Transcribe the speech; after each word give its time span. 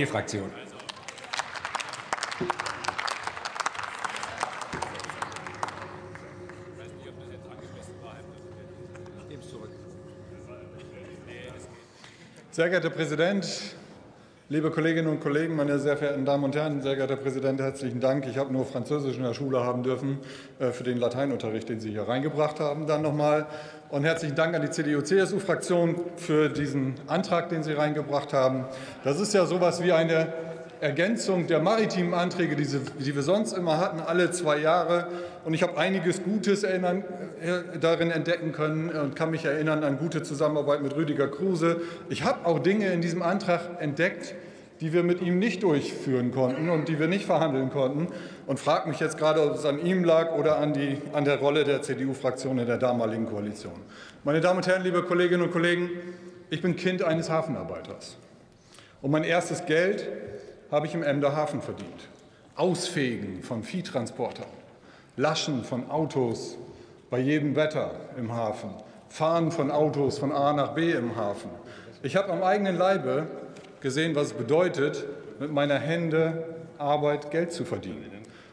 SPD-Fraktion. 0.00 0.50
Sehr 12.52 12.68
geehrter 12.68 12.90
Herr 12.90 12.96
Präsident, 12.96 13.76
liebe 14.50 14.72
Kolleginnen 14.72 15.06
und 15.06 15.20
Kollegen, 15.20 15.54
meine 15.54 15.78
sehr 15.78 15.96
verehrten 15.96 16.24
Damen 16.24 16.42
und 16.42 16.56
Herren, 16.56 16.82
sehr 16.82 16.96
geehrter 16.96 17.14
Herr 17.14 17.22
Präsident, 17.22 17.60
herzlichen 17.60 18.00
Dank. 18.00 18.26
Ich 18.26 18.36
habe 18.36 18.52
nur 18.52 18.66
Französisch 18.66 19.16
in 19.16 19.22
der 19.22 19.32
Schule 19.32 19.62
haben 19.62 19.84
dürfen 19.84 20.18
äh, 20.58 20.72
für 20.72 20.82
den 20.82 20.98
Lateinunterricht, 20.98 21.68
den 21.68 21.78
Sie 21.78 21.90
hier 21.90 22.08
reingebracht 22.08 22.58
haben. 22.58 22.88
Dann 22.88 23.00
nochmal 23.00 23.46
und 23.90 24.02
herzlichen 24.02 24.34
Dank 24.34 24.56
an 24.56 24.62
die 24.62 24.70
CDU-CSU-Fraktion 24.70 26.00
für 26.16 26.48
diesen 26.48 26.94
Antrag, 27.06 27.48
den 27.48 27.62
Sie 27.62 27.72
reingebracht 27.72 28.32
haben. 28.32 28.64
Das 29.04 29.20
ist 29.20 29.34
ja 29.34 29.46
sowas 29.46 29.84
wie 29.84 29.92
eine 29.92 30.32
Ergänzung 30.80 31.46
der 31.46 31.60
maritimen 31.60 32.14
Anträge, 32.14 32.56
die, 32.56 32.66
die 32.66 33.14
wir 33.14 33.22
sonst 33.22 33.52
immer 33.52 33.78
hatten, 33.78 34.00
alle 34.00 34.30
zwei 34.30 34.58
Jahre. 34.58 35.08
Und 35.44 35.54
ich 35.54 35.62
habe 35.62 35.76
einiges 35.76 36.22
Gutes 36.22 36.62
erinnern, 36.62 37.04
äh, 37.42 37.78
darin 37.78 38.10
entdecken 38.10 38.52
können 38.52 38.90
und 38.90 39.14
kann 39.14 39.30
mich 39.30 39.44
erinnern 39.44 39.84
an 39.84 39.98
gute 39.98 40.22
Zusammenarbeit 40.22 40.82
mit 40.82 40.96
Rüdiger 40.96 41.28
Kruse. 41.28 41.80
Ich 42.08 42.24
habe 42.24 42.46
auch 42.46 42.58
Dinge 42.58 42.92
in 42.92 43.00
diesem 43.00 43.22
Antrag 43.22 43.60
entdeckt, 43.80 44.34
die 44.80 44.94
wir 44.94 45.02
mit 45.02 45.20
ihm 45.20 45.38
nicht 45.38 45.62
durchführen 45.62 46.32
konnten 46.32 46.70
und 46.70 46.88
die 46.88 46.98
wir 46.98 47.06
nicht 47.06 47.26
verhandeln 47.26 47.70
konnten. 47.70 48.08
Und 48.46 48.58
frage 48.58 48.88
mich 48.88 48.98
jetzt 49.00 49.18
gerade, 49.18 49.42
ob 49.42 49.56
es 49.56 49.66
an 49.66 49.84
ihm 49.84 50.04
lag 50.04 50.32
oder 50.32 50.58
an, 50.58 50.72
die, 50.72 50.96
an 51.12 51.26
der 51.26 51.38
Rolle 51.38 51.64
der 51.64 51.82
CDU-Fraktion 51.82 52.58
in 52.58 52.66
der 52.66 52.78
damaligen 52.78 53.26
Koalition. 53.26 53.74
Meine 54.24 54.40
Damen 54.40 54.58
und 54.58 54.66
Herren, 54.66 54.82
liebe 54.82 55.02
Kolleginnen 55.02 55.42
und 55.42 55.50
Kollegen, 55.50 55.90
ich 56.48 56.62
bin 56.62 56.76
Kind 56.76 57.02
eines 57.02 57.28
Hafenarbeiters. 57.28 58.16
Und 59.02 59.10
mein 59.10 59.24
erstes 59.24 59.66
Geld 59.66 60.08
habe 60.70 60.86
ich 60.86 60.94
im 60.94 61.02
Emder 61.02 61.34
Hafen 61.34 61.60
verdient. 61.62 62.08
Ausfegen 62.54 63.42
von 63.42 63.62
Viehtransportern, 63.62 64.46
Laschen 65.16 65.64
von 65.64 65.90
Autos 65.90 66.56
bei 67.10 67.18
jedem 67.18 67.56
Wetter 67.56 67.92
im 68.16 68.34
Hafen, 68.34 68.70
Fahren 69.08 69.50
von 69.50 69.70
Autos 69.70 70.18
von 70.18 70.32
A 70.32 70.52
nach 70.52 70.74
B 70.74 70.92
im 70.92 71.16
Hafen. 71.16 71.50
Ich 72.02 72.16
habe 72.16 72.32
am 72.32 72.42
eigenen 72.42 72.76
Leibe 72.76 73.26
gesehen, 73.80 74.14
was 74.14 74.28
es 74.28 74.32
bedeutet, 74.34 75.04
mit 75.40 75.52
meiner 75.52 75.78
Hände 75.78 76.44
Arbeit 76.78 77.30
Geld 77.30 77.52
zu 77.52 77.64
verdienen. 77.64 78.10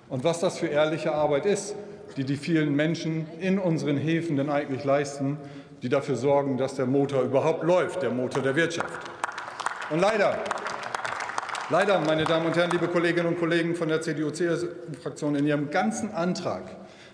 Und 0.10 0.24
was 0.24 0.40
das 0.40 0.58
für 0.58 0.68
ehrliche 0.68 1.14
Arbeit 1.14 1.46
ist, 1.46 1.76
die 2.16 2.24
die 2.24 2.38
vielen 2.38 2.76
Menschen 2.76 3.28
in 3.40 3.60
unseren 3.60 3.98
Häfen 3.98 4.38
denn 4.38 4.50
eigentlich 4.50 4.84
leisten, 4.84 5.38
die 5.82 5.90
dafür 5.90 6.16
sorgen, 6.16 6.58
dass 6.58 6.76
der 6.76 6.86
Motor 6.86 7.24
überhaupt 7.24 7.64
läuft, 7.64 8.02
der 8.02 8.10
Motor 8.10 8.42
der 8.42 8.56
Wirtschaft. 8.56 9.12
Und 9.90 10.00
leider 10.00 10.40
Leider, 11.70 12.00
meine 12.00 12.24
Damen 12.24 12.46
und 12.46 12.56
Herren, 12.56 12.72
liebe 12.72 12.88
Kolleginnen 12.88 13.28
und 13.28 13.40
Kollegen 13.40 13.76
von 13.76 13.90
der 13.90 14.00
CDU-CSU-Fraktion, 14.00 15.36
in 15.36 15.46
Ihrem 15.46 15.70
ganzen 15.70 16.14
Antrag 16.14 16.64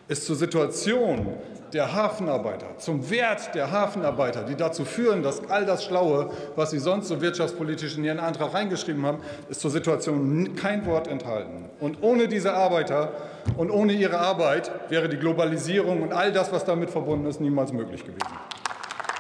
ist 0.07 0.27
zur 0.27 0.35
Situation 0.35 1.27
der 1.73 1.91
Hafenarbeiter, 1.91 2.77
zum 2.77 3.09
Wert 3.09 3.55
der 3.55 3.71
Hafenarbeiter, 3.71 4.43
die 4.43 4.53
dazu 4.55 4.85
führen, 4.85 5.23
dass 5.23 5.49
all 5.49 5.65
das 5.65 5.83
Schlaue, 5.83 6.29
was 6.55 6.69
Sie 6.69 6.77
sonst 6.77 7.07
so 7.07 7.19
wirtschaftspolitisch 7.19 7.97
in 7.97 8.03
Ihren 8.03 8.19
Antrag 8.19 8.53
reingeschrieben 8.53 9.03
haben, 9.07 9.21
ist 9.49 9.59
zur 9.59 9.71
Situation 9.71 10.55
kein 10.55 10.85
Wort 10.85 11.07
enthalten. 11.07 11.71
Und 11.79 12.03
ohne 12.03 12.27
diese 12.27 12.53
Arbeiter 12.53 13.11
und 13.57 13.71
ohne 13.71 13.93
ihre 13.93 14.19
Arbeit 14.19 14.71
wäre 14.89 15.09
die 15.09 15.17
Globalisierung 15.17 16.03
und 16.03 16.13
all 16.13 16.31
das, 16.31 16.51
was 16.51 16.63
damit 16.63 16.91
verbunden 16.91 17.25
ist, 17.25 17.41
niemals 17.41 17.73
möglich 17.73 18.05
gewesen. 18.05 18.37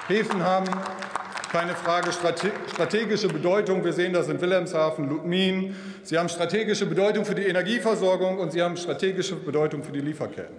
Häfen 0.07 0.43
haben 0.43 0.67
keine 1.53 1.75
Frage, 1.75 2.09
strategische 2.11 3.27
Bedeutung. 3.27 3.85
Wir 3.85 3.93
sehen 3.93 4.11
das 4.11 4.27
in 4.27 4.41
Wilhelmshaven, 4.41 5.07
Ludmin. 5.07 5.75
Sie 6.01 6.17
haben 6.17 6.27
strategische 6.27 6.87
Bedeutung 6.87 7.25
für 7.25 7.35
die 7.35 7.43
Energieversorgung 7.43 8.39
und 8.39 8.51
sie 8.51 8.63
haben 8.63 8.75
strategische 8.75 9.35
Bedeutung 9.35 9.83
für 9.83 9.91
die 9.91 9.99
Lieferketten. 9.99 10.55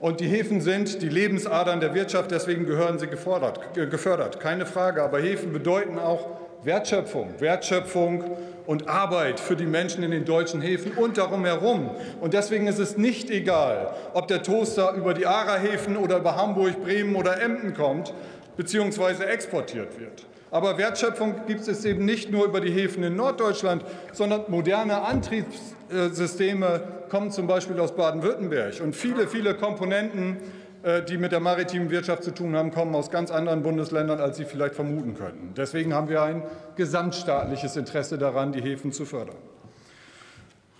Und 0.00 0.18
die 0.18 0.26
Häfen 0.26 0.60
sind 0.62 1.00
die 1.00 1.08
Lebensadern 1.08 1.78
der 1.78 1.94
Wirtschaft, 1.94 2.32
deswegen 2.32 2.66
gehören 2.66 2.98
sie 2.98 3.06
gefordert, 3.06 3.72
gefördert. 3.74 4.40
Keine 4.40 4.66
Frage. 4.66 5.04
Aber 5.04 5.20
Häfen 5.20 5.52
bedeuten 5.52 5.96
auch 5.96 6.26
Wertschöpfung, 6.64 7.34
Wertschöpfung 7.38 8.36
und 8.66 8.88
Arbeit 8.88 9.38
für 9.38 9.54
die 9.54 9.66
Menschen 9.66 10.02
in 10.02 10.10
den 10.10 10.24
deutschen 10.24 10.60
Häfen 10.60 10.92
und 10.92 11.18
darum 11.18 11.44
herum. 11.44 11.88
Und 12.20 12.34
deswegen 12.34 12.66
ist 12.66 12.80
es 12.80 12.96
nicht 12.96 13.30
egal, 13.30 13.94
ob 14.12 14.26
der 14.26 14.42
Toaster 14.42 14.92
über 14.94 15.14
die 15.14 15.26
Ara-Häfen 15.26 15.96
oder 15.96 16.18
über 16.18 16.34
Hamburg, 16.34 16.82
Bremen 16.82 17.14
oder 17.14 17.40
Emden 17.40 17.74
kommt 17.74 18.12
bzw. 18.60 19.24
exportiert 19.24 19.98
wird. 19.98 20.26
Aber 20.50 20.76
Wertschöpfung 20.76 21.46
gibt 21.46 21.66
es 21.66 21.84
eben 21.84 22.04
nicht 22.04 22.30
nur 22.30 22.44
über 22.44 22.60
die 22.60 22.70
Häfen 22.70 23.02
in 23.02 23.16
Norddeutschland, 23.16 23.84
sondern 24.12 24.44
moderne 24.48 25.02
Antriebssysteme 25.02 26.82
kommen 27.08 27.30
zum 27.30 27.46
Beispiel 27.46 27.78
aus 27.80 27.94
Baden-Württemberg. 27.94 28.80
Und 28.82 28.94
viele, 28.94 29.28
viele 29.28 29.54
Komponenten, 29.54 30.38
äh, 30.82 31.02
die 31.02 31.16
mit 31.16 31.32
der 31.32 31.40
maritimen 31.40 31.90
Wirtschaft 31.90 32.24
zu 32.24 32.32
tun 32.32 32.54
haben, 32.56 32.70
kommen 32.70 32.94
aus 32.94 33.10
ganz 33.10 33.30
anderen 33.30 33.62
Bundesländern, 33.62 34.20
als 34.20 34.36
Sie 34.36 34.44
vielleicht 34.44 34.74
vermuten 34.74 35.14
könnten. 35.14 35.54
Deswegen 35.56 35.94
haben 35.94 36.08
wir 36.08 36.22
ein 36.22 36.42
gesamtstaatliches 36.76 37.76
Interesse 37.76 38.18
daran, 38.18 38.52
die 38.52 38.60
Häfen 38.60 38.92
zu 38.92 39.06
fördern. 39.06 39.36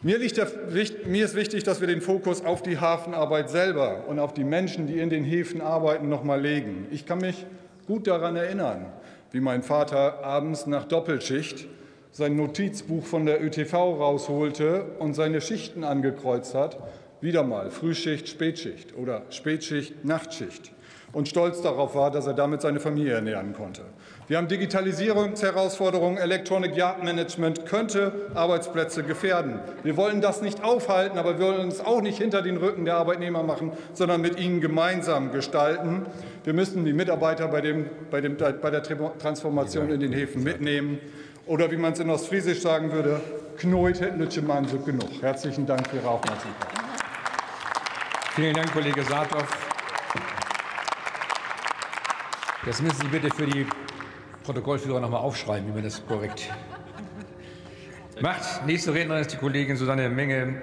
Mir, 0.03 0.19
der, 0.19 0.47
mir, 1.05 1.25
ist 1.27 1.35
wichtig, 1.35 1.63
dass 1.63 1.83
wir 1.83 1.87
den 1.87 2.01
Fokus 2.01 2.43
auf 2.43 2.63
die 2.63 2.79
Hafenarbeit 2.79 3.51
selber 3.51 4.05
und 4.09 4.19
auf 4.19 4.33
die 4.33 4.45
Menschen, 4.45 4.87
die 4.87 4.99
in 4.99 5.11
den 5.11 5.25
Häfen 5.25 5.61
arbeiten, 5.61 6.09
noch 6.09 6.25
mal 6.25 6.41
legen. 6.41 6.87
Ich 6.91 7.05
kann 7.05 7.19
mich 7.19 7.45
gut 7.91 8.07
daran 8.07 8.37
erinnern, 8.37 8.87
wie 9.33 9.41
mein 9.41 9.65
Vater 9.65 10.23
abends 10.23 10.69
nach 10.69 10.85
Doppelschicht 10.85 11.67
sein 12.13 12.37
Notizbuch 12.37 13.05
von 13.05 13.27
der 13.27 13.43
ÖTV 13.43 13.75
rausholte 13.75 14.85
und 15.01 15.15
seine 15.15 15.41
Schichten 15.41 15.83
angekreuzt 15.83 16.55
hat. 16.55 16.79
Wieder 17.21 17.43
mal 17.43 17.71
Frühschicht, 17.71 18.29
Spätschicht 18.29 18.97
oder 18.97 19.23
Spätschicht, 19.31 20.05
Nachtschicht 20.05 20.73
und 21.13 21.29
stolz 21.29 21.61
darauf 21.61 21.95
war, 21.95 22.11
dass 22.11 22.27
er 22.27 22.35
damit 22.35 22.61
seine 22.63 22.81
Familie 22.81 23.15
ernähren 23.15 23.53
konnte. 23.53 23.83
Wir 24.29 24.37
haben 24.37 24.49
Digitalisierungsherausforderungen, 24.49 26.19
Electronic 26.19 26.77
Yard 26.77 27.03
Management 27.03 27.67
könnte 27.67 28.31
Arbeitsplätze 28.35 29.03
gefährden. 29.03 29.59
Wir 29.83 29.97
wollen 29.97 30.21
das 30.21 30.41
nicht 30.41 30.63
aufhalten, 30.63 31.19
aber 31.19 31.39
wir 31.39 31.47
wollen 31.47 31.69
es 31.69 31.85
auch 31.85 32.01
nicht 32.01 32.19
hinter 32.19 32.43
den 32.43 32.57
Rücken 32.59 32.85
der 32.85 32.97
Arbeitnehmer 32.97 33.43
machen, 33.43 33.73
sondern 33.93 34.21
mit 34.21 34.39
ihnen 34.39 34.61
gemeinsam 34.61 35.33
gestalten. 35.33 36.07
Wir 36.45 36.53
müssen 36.53 36.85
die 36.85 36.93
Mitarbeiter 36.93 37.49
bei, 37.49 37.61
dem, 37.61 37.87
bei, 38.11 38.21
dem, 38.21 38.37
bei 38.37 38.71
der 38.71 38.83
Transformation 38.83 39.91
in 39.91 40.01
den 40.01 40.13
Häfen 40.13 40.45
mitnehmen. 40.45 40.99
Oder 41.47 41.73
wie 41.73 41.77
man 41.77 41.95
es 41.95 41.99
in 41.99 42.09
Ostfriesisch 42.09 42.61
sagen 42.61 42.93
würde, 42.93 43.21
knoit 43.59 44.01
hätte 44.01 44.43
Mann 44.43 44.69
so 44.69 44.79
genug. 44.79 45.11
Herzlichen 45.21 45.67
Dank 45.67 45.89
für 45.89 45.97
Ihre 45.97 46.09
Aufmerksamkeit. 46.09 46.80
Vielen 48.41 48.55
Dank, 48.55 48.73
Kollege 48.73 49.03
Saathoff. 49.03 49.55
Das 52.65 52.81
müssen 52.81 53.03
Sie 53.03 53.09
bitte 53.09 53.29
für 53.29 53.47
die 53.47 53.67
Protokollführer 54.45 54.99
noch 54.99 55.11
mal 55.11 55.19
aufschreiben, 55.19 55.69
wie 55.69 55.73
man 55.73 55.83
das 55.83 56.07
korrekt 56.07 56.49
macht. 58.23 58.65
Nächste 58.65 58.95
Rednerin 58.95 59.21
ist 59.21 59.35
die 59.35 59.37
Kollegin 59.37 59.77
Susanne 59.77 60.09
Menge, 60.09 60.63